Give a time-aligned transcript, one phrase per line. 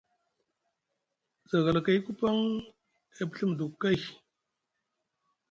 [1.49, 2.37] Zagalakayku paŋ
[3.19, 3.99] e pɵi muduku kay.